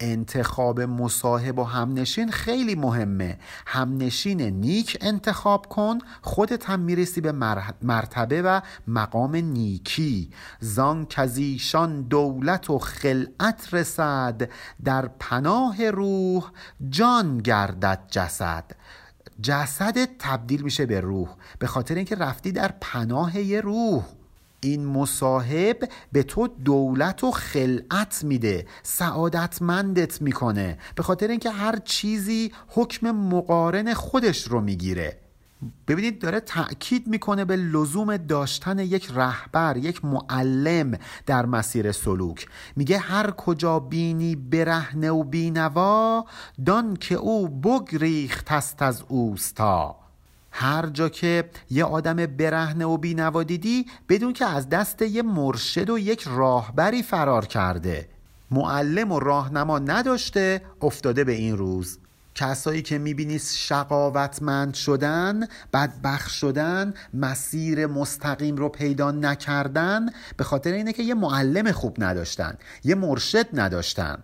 [0.00, 3.38] انتخاب مصاحب و همنشین خیلی مهمه.
[3.66, 7.32] همنشین نیک انتخاب کن خودت هم می‌رسی به
[7.82, 10.30] مرتبه و مقام نیکی.
[10.60, 14.48] زان کزیشان دولت و خلعت رسد
[14.84, 16.50] در پناه روح
[16.88, 18.64] جان گردد جسد.
[19.42, 24.04] جسدت تبدیل میشه به روح به خاطر اینکه رفتی در پناه یه روح.
[24.60, 30.78] این مصاحب به تو دولت و خلعت میده سعادتمندت می‌کنه.
[30.94, 35.16] به خاطر اینکه هر چیزی حکم مقارن خودش رو می‌گیره.
[35.88, 42.46] ببینید داره تأکید می‌کنه به لزوم داشتن یک رهبر یک معلم در مسیر سلوک.
[42.76, 46.24] میگه هر کجا بینی برهنه و بینوا
[46.66, 49.99] دان که او بگریخت است از اوستا.
[50.50, 55.90] هر جا که یه آدم برهنه و بینوا دیدی بدون که از دست یه مرشد
[55.90, 58.08] و یک راهبری فرار کرده.
[58.50, 61.98] معلم و راهنما نداشته افتاده به این روز.
[62.34, 70.92] کسایی که می‌بینی شقاوتمند شدن بدبخ شدن مسیر مستقیم رو پیدا نکردن به خاطر اینه
[70.92, 74.22] که یه معلم خوب نداشتن یه مرشد نداشتن.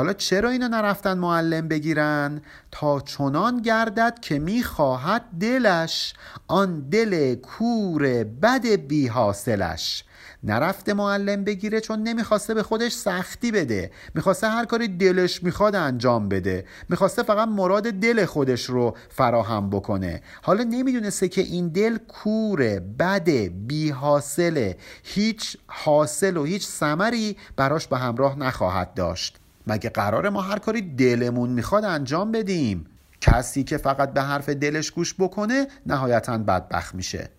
[0.00, 6.14] حالا چرا اینا نرفتن معلم بگیرن؟ تا چنان گردد که می‌خواهد دلش
[6.48, 10.04] آن دل کور بد بی حاصلش
[10.42, 13.90] نرفته معلم بگیره چون نمی‌خواسته به خودش سختی بده.
[14.14, 16.64] می‌خواسته هر کاری دلش می‌خواد انجام بده.
[16.88, 20.22] می‌خواسته فقط مراد دل خودش رو فراهم بکنه.
[20.42, 27.86] حالا نمی‌دونسته که این دل کوره بده بی حاصله هیچ حاصل و هیچ ثمری براش
[27.86, 29.36] به همراه نخواهد داشت.
[29.66, 32.86] مگه قرار ما هر کاری دلمون می‌خواد انجام بدیم؟
[33.20, 37.30] کسی که فقط به حرف دلش گوش بکنه نهایتا بدبخت میشه.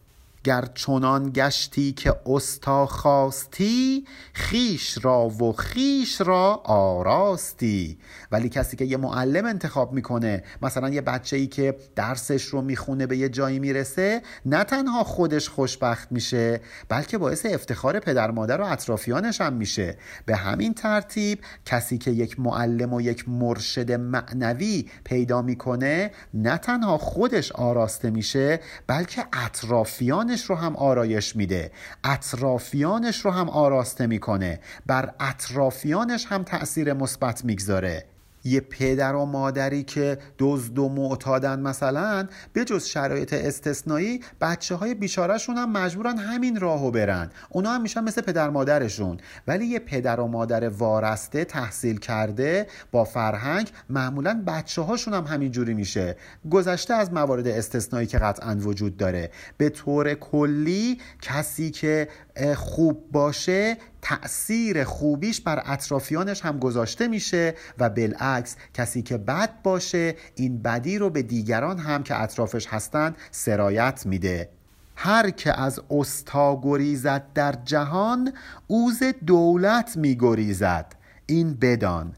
[0.43, 7.97] گر چنان گشتی که استا خواستی خیش را و خیش را آراستی.
[8.31, 13.07] ولی کسی که یه معلم انتخاب می‌کنه مثلا یه بچه ای که درسش رو می‌خونه
[13.07, 18.65] به یه جایی می‌رسه نه تنها خودش خوشبخت میشه بلکه باعث افتخار پدر مادر و
[18.65, 19.97] اطرافیانش هم میشه.
[20.25, 26.97] به همین ترتیب کسی که یک معلم و یک مرشد معنوی پیدا می‌کنه نه تنها
[26.97, 31.71] خودش آراسته میشه بلکه اطرافیان رو هم آرایش میده.
[32.03, 34.59] اطرافیانش رو هم آراسته می‌کنه.
[34.85, 38.10] بر اطرافیانش هم تاثیر مثبت می‌گذاره.
[38.43, 44.93] یه پدر و مادری که دزد و معتادن مثلا به جز شرایط استثنایی بچه های
[44.93, 47.29] بیچارهشون هم مجبورن همین راهو برن.
[47.49, 49.17] اونا هم میشن مثل پدر مادرشون.
[49.47, 55.51] ولی یه پدر و مادر وارسته تحصیل کرده با فرهنگ معمولا بچه هاشون هم همین
[55.51, 56.15] جوری میشه.
[56.51, 59.31] گذشته از موارد استثنایی که قطعا وجود داره.
[59.57, 62.07] به طور کلی کسی که
[62.55, 70.15] خوب باشه تأثیر خوبیش بر اطرافیانش هم گذاشته میشه و بالعکس کسی که بد باشه
[70.35, 74.49] این بدی رو به دیگران هم که اطرافش هستند سرایت میده.
[74.95, 78.33] هر که از استا گریزد در جهان
[78.67, 80.95] اوز دولت میگریزد.
[81.25, 82.15] این بدان.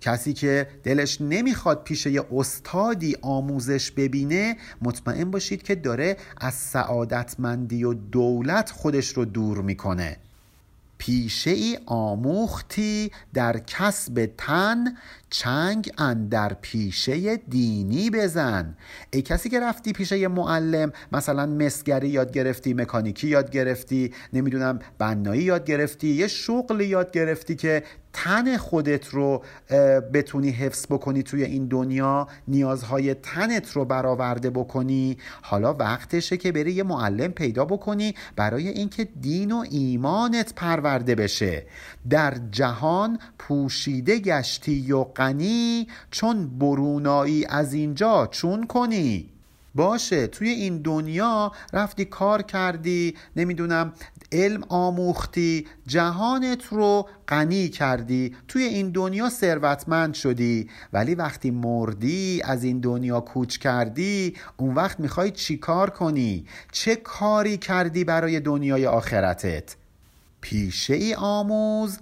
[0.00, 7.84] کسی که دلش نمی‌خواد پیش یه استادی آموزش ببینه مطمئن باشید که داره از سعادتمندی
[7.84, 10.16] و دولت خودش رو دور می‌کنه.
[10.98, 14.84] پیشه ای آموختی در کسب تن
[15.30, 18.76] چنگ اندر پیشه دینی بزن.
[19.10, 25.42] ای کسی که رفتی پیشه معلم مثلا مسگری یاد گرفتی مکانیکی یاد گرفتی نمی‌دونم بنایی
[25.42, 29.42] یاد گرفتی یه شغل یاد گرفتی که تن خودت رو
[30.12, 35.18] بتونی حفظ بکنی توی این دنیا نیازهای تنت رو برآورده بکنی.
[35.42, 41.66] حالا وقتشه که بری یه معلم پیدا بکنی برای اینکه دین و ایمانت پرورده بشه.
[42.10, 49.28] در جهان پوشیده گشتی و غنی چون برونایی از اینجا چون کنی؟
[49.74, 53.92] باشه توی این دنیا رفتی کار کردی نمی‌دونم
[54.32, 60.68] علم آموختی جهانت رو غنی کردی توی این دنیا ثروتمند شدی.
[60.92, 66.96] ولی وقتی مردی از این دنیا کوچ کردی اون وقت می‌خوای چی کار کنی؟ چه
[66.96, 69.76] کاری کردی برای دنیای آخرتت؟
[70.50, 71.98] پیشه ای آموز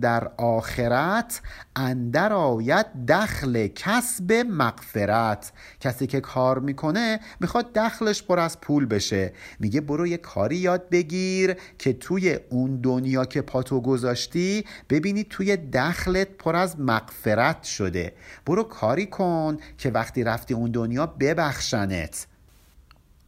[0.00, 1.40] در آخرت
[1.76, 5.52] اندر آید دخل کسب مغفرت.
[5.80, 9.32] کسی که کار می‌کنه می‌خواد دخلش پر از پول بشه.
[9.60, 15.56] میگه برو یه کاری یاد بگیر که توی اون دنیا که پاتو گذاشتی ببینی توی
[15.56, 18.14] دخلت پر از مغفرت شده.
[18.46, 22.26] برو کاری کن که وقتی رفتی اون دنیا ببخشنت.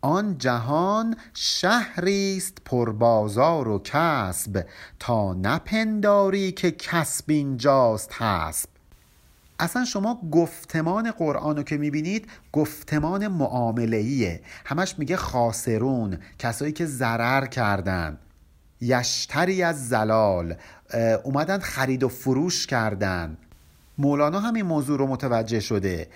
[0.05, 4.67] آن جهان شهری است پر بازار و کسب
[4.99, 8.69] تا نپنداری که کسب اینجاست حسب.
[9.59, 17.47] اصلا شما گفتمان قرآن رو که می‌بینید گفتمان معامله همش میگه خاسرون کسایی که ضرر
[17.47, 18.19] کردن.
[18.81, 20.55] یشتری از زلال
[21.25, 23.37] اومدن خرید و فروش کردن.
[23.99, 26.09] مولانا همین موضوع رو متوجه شده.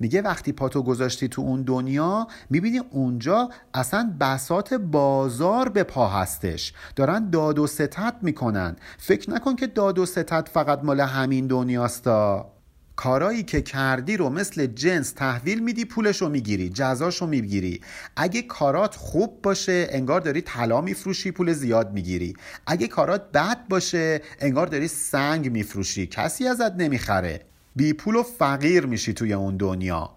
[0.00, 6.72] میگه وقتی پاتو گذاشتی تو اون دنیا می‌بینی اونجا اصلا بسات بازار به پا هستش.
[6.96, 8.76] دارن داد و ستت می‌کنن.
[8.98, 12.50] فکر نکن که داد و ستت فقط مال همین دنیاستا.
[12.96, 17.80] کارایی که کردی رو مثل جنس تحویل میدی پولش رو می‌گیری جزاش رو می‌گیری.
[18.16, 22.34] اگه کارات خوب باشه انگار داری طلا میفروشی پول زیاد می‌گیری.
[22.66, 26.06] اگه کارات بد باشه انگار داری سنگ میفروشی.
[26.06, 27.40] کسی ازت نمی‌خره.
[27.76, 30.10] بی پول و فقیر میشی توی اون دنیا.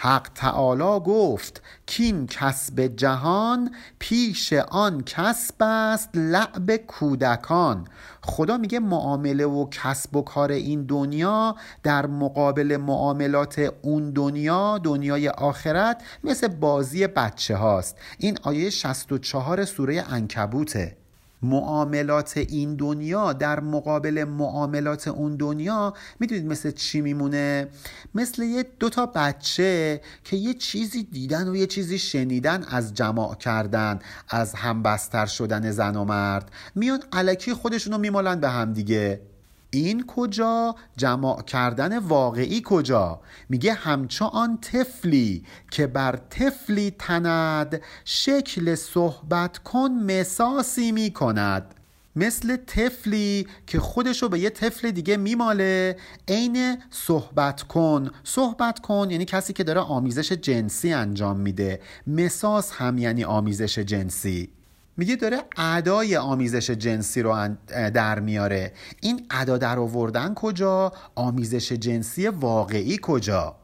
[0.00, 7.88] حق تعالی گفت کین کسب جهان پیش آن کسب است لعب کودکان.
[8.22, 15.28] خدا میگه معامله و کسب و کار این دنیا در مقابل معاملات اون دنیا دنیای
[15.28, 17.96] آخرت مثل بازی بچه هاست.
[18.18, 20.96] این آیه 64 سوره انکبوته
[21.42, 27.68] معاملات این دنیا در مقابل معاملات اون دنیا می‌دونید مثل چی میمونه؟
[28.14, 33.98] مثل یه دوتا بچه که یه چیزی دیدن و یه چیزی شنیدن از جماع کردن
[34.28, 36.50] از همبستر شدن زن و مرد.
[36.74, 39.27] میان علکی خودشونو میمالن به هم دیگه.
[39.70, 48.74] این کجا؟ جمع کردن واقعی کجا؟ میگه همچو آن تفلی که بر تفلی تند شکل
[48.74, 51.74] صحبت کن مساسی می‌کند.
[52.16, 55.96] مثل تفلی که خودشو به یه تفل دیگه میماله
[56.28, 58.10] عین صحبت کن.
[58.24, 61.80] صحبت کن یعنی کسی که داره آمیزش جنسی انجام میده.
[62.06, 64.57] مساس هم یعنی آمیزش جنسی.
[64.98, 67.48] میگه داره ادای آمیزش جنسی رو
[67.94, 68.72] در میاره.
[69.00, 73.56] این ادا در آوردن کجا؟ آمیزش جنسی واقعی کجا؟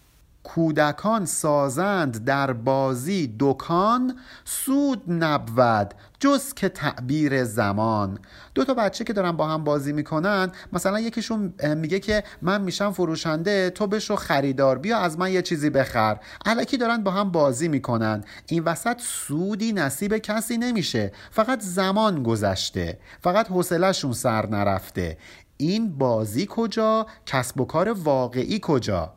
[0.44, 8.18] کودکان سازند در بازی دکان سود نبود جز که تعبیر زمان.
[8.54, 12.92] دو تا بچه که دارن با هم بازی می‌کنن مثلا یکیشون میگه که من میشم
[12.92, 16.20] فروشنده تو بشو خریدار بیا از من یه چیزی بخر.
[16.46, 18.24] علکی دارن با هم بازی می‌کنن.
[18.46, 21.12] این وسط سودی نصیب کسی نمیشه.
[21.30, 22.98] فقط زمان گذشته.
[23.20, 25.18] فقط حوصلهشون سر نرفته.
[25.56, 29.12] این بازی کجا؟ کسب و کار واقعی کجا؟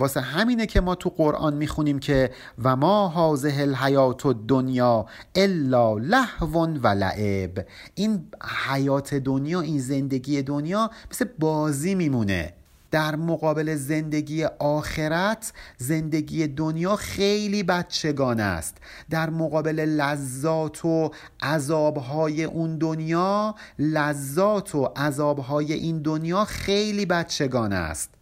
[0.00, 2.30] واسه همینه که ما تو قرآن می‌خونیم که
[2.64, 8.24] و ما حاضه الحیات دنیا الا لهو و لعب این
[8.68, 12.52] حیات دنیا این زندگی دنیا مثل بازی میمونه.
[12.90, 18.76] در مقابل زندگی آخرت زندگی دنیا خیلی بچگانه است.
[19.10, 21.10] در مقابل لذات و
[21.42, 28.19] عذابهای اون دنیا لذات و عذابهای این دنیا خیلی بچگانه است.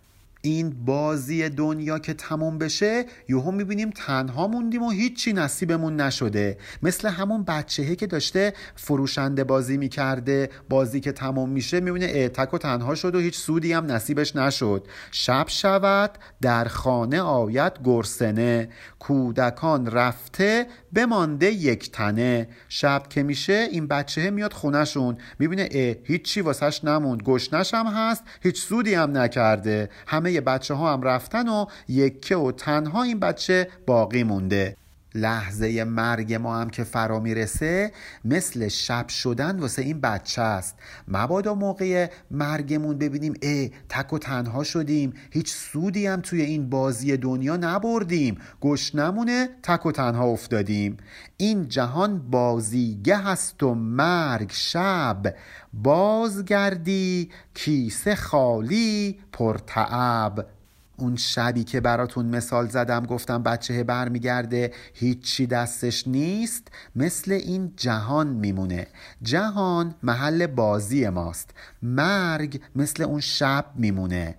[0.49, 6.59] این بازی دنیا که تموم بشه یهو می‌بینیم تنها موندیم و هیچی نصیبمون نشده.
[6.83, 12.59] مثل همون بچهه که داشته فروشنده بازی می‌کرده بازی که تموم میشه می‌بینه اعتک و
[12.59, 14.87] تنها شد و هیچ سودی هم نصیبش نشد.
[15.11, 16.11] شب شود
[16.43, 18.69] در خانه آید گرسنه.
[18.99, 22.49] کودکان رفته بمانده یک تنه.
[22.69, 25.19] شب که میشه این بچه میاد خونهشون.
[25.39, 27.23] می‌بینه اه هیچی واسش نموند.
[27.23, 29.91] گشنش هم هست هیچ سودی هم نکرده.
[30.07, 34.77] همه بچه ها هم رفتن و یکه و تنها این بچه باقی مونده.
[35.15, 37.93] لحظه مرگ ما هم که فرا می‌رسه
[38.25, 40.77] مثل شب شدن واسه این بچه است.
[41.09, 45.13] مبادا موقع مرگمون ببینیم ای تک و تنها شدیم.
[45.31, 48.39] هیچ سودی هم توی این بازی دنیا نبردیم.
[48.61, 50.97] گشنمونه تک و تنها افتادیم.
[51.37, 55.35] این جهان بازیگه هست و مرگ شب.
[55.73, 60.58] بازگردی کیسه خالی پرتعب.
[60.99, 68.27] اون شبی که براتون مثال زدم گفتم بچه برمیگرده هیچی دستش نیست مثل این جهان
[68.27, 68.87] میمونه.
[69.23, 71.51] جهان محل بازی ماست.
[71.83, 74.35] مرگ مثل اون شب میمونه.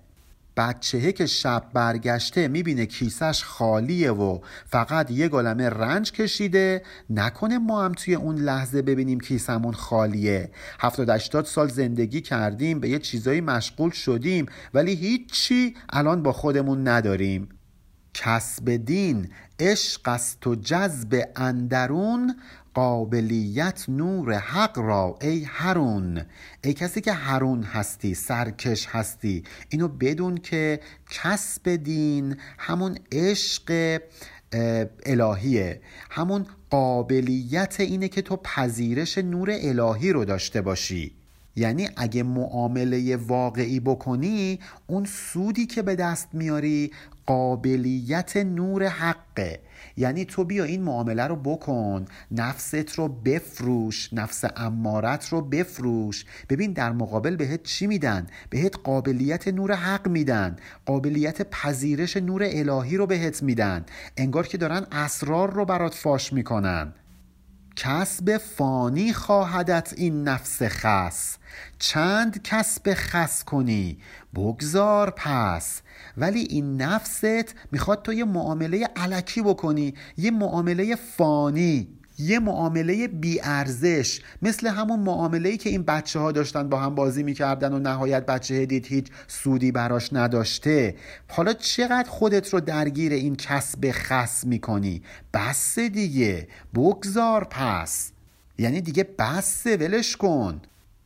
[0.60, 7.84] بچهه که شب برگشته می‌بینه کیسش خالیه و فقط یه گلمه رنج کشیده نکنه ما
[7.84, 10.50] هم توی اون لحظه ببینیم کیسمون خالیه.
[10.80, 16.88] هفتاد اشتاد سال زندگی کردیم به یه چیزایی مشغول شدیم ولی هیچی الان با خودمون
[16.88, 17.48] نداریم.
[18.14, 19.28] کسب دین
[19.60, 22.36] عشق است و جذب اندرون
[22.74, 26.22] قابلیت نور حق را ای هرون
[26.64, 34.00] ای کسی که هرون هستی سرکش هستی اینو بدون که کسب دین همون عشق
[35.06, 41.12] الهیه همون قابلیت اینه که تو پذیرش نور الهی رو داشته باشی.
[41.56, 46.90] یعنی اگه معامله واقعی بکنی اون سودی که به دست میاری
[47.26, 49.60] قابلیت نور حقه.
[49.96, 52.04] یعنی تو بیا این معامله رو بکن.
[52.30, 54.12] نفست رو بفروش.
[54.12, 56.24] نفس امارت رو بفروش.
[56.48, 60.56] ببین در مقابل بهت چی میدن؟ بهت قابلیت نور حق میدن.
[60.86, 63.84] قابلیت پذیرش نور الهی رو بهت میدن.
[64.16, 66.92] انگار که دارن اسرار رو برات فاش می‌کنن.
[67.82, 71.36] کسب فانی خواهدت این نفس خس.
[71.78, 73.98] چند کسب خس کنی؟
[74.34, 75.82] بگذار پس.
[76.16, 81.99] ولی این نفست می‌خواد تو یه معامله علکی بکنی یه معامله فانی.
[82.20, 87.72] یه معامله بیارزش مثل همون معامله که این بچه ها داشتن با هم بازی می‌کردن
[87.72, 90.94] و نهایت بچه دید هیچ سودی براش نداشته.
[91.28, 95.02] حالا چقدر خودت رو درگیر این کسب خس می‌کنی؟
[95.34, 96.48] بس دیگه.
[96.74, 98.12] بگذار پس.
[98.58, 100.60] یعنی دیگه بس ولش کن.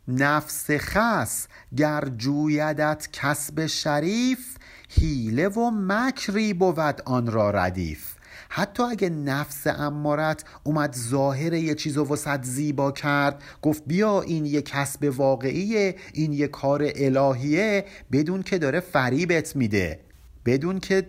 [0.09, 1.47] نفس خس.
[1.77, 4.57] گر جویدت کسب شریف
[4.89, 8.14] حیله و مکری بود آن را ردیف.
[8.57, 14.47] حتی اگه نفس امارت اومد ظاهر یه چیز و وسط زیبا کرد گفت بیا این
[14.47, 20.01] یه کسب واقعیه این یه کار الهیه بدون که داره فریبت میده.
[20.47, 21.07] بدون که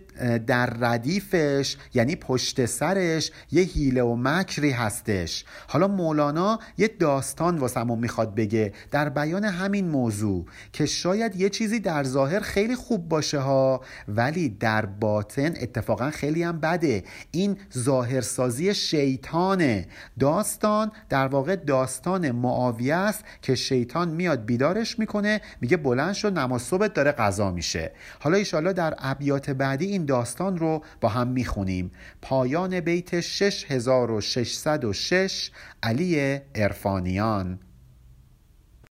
[0.47, 5.45] در ردیفش یعنی پشت سرش یه حیله و مکری هستش.
[5.67, 11.79] حالا مولانا یه داستان واسمون می‌خواد بگه در بیان همین موضوع که شاید یه چیزی
[11.79, 17.03] در ظاهر خیلی خوب باشه ها ولی در باطن اتفاقا خیلی هم بده.
[17.31, 19.87] این ظاهرسازی شیطانه.
[20.19, 26.61] داستان در واقع داستان معاویه است که شیطان میاد بیدارش می‌کنه میگه بلند شد نماز
[26.61, 27.91] صبح داره قضا میشه.
[28.19, 31.91] حالا ایشالا در ابیات بعدی داستان رو با هم می‌خونیم.
[32.21, 35.51] پایان بیت 6606
[35.83, 37.59] علی ارفانیان